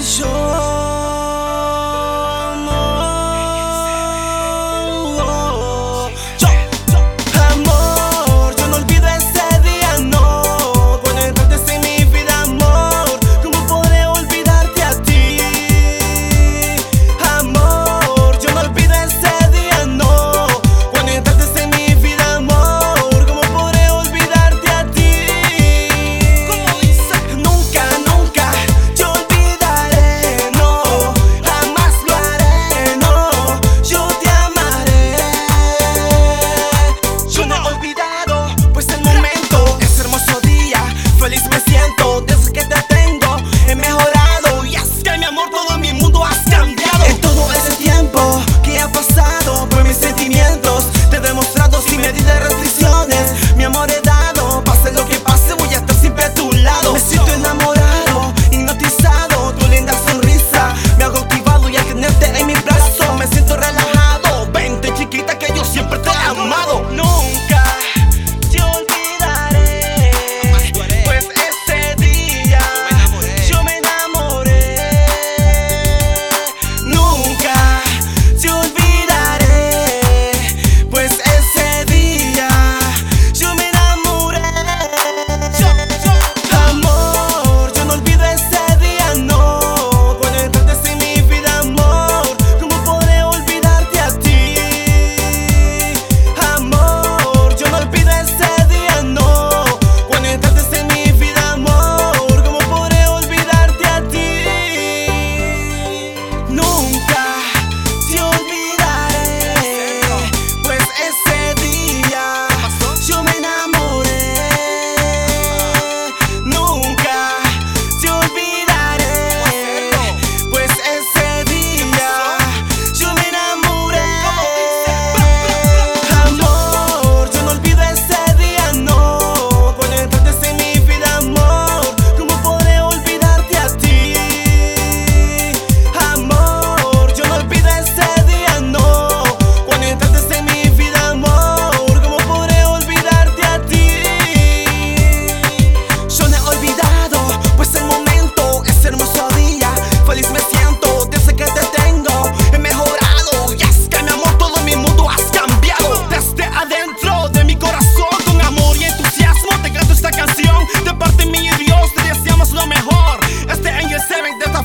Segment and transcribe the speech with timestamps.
[0.00, 0.61] 说。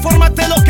[0.00, 0.65] forma lo